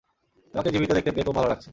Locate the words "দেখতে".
0.93-1.11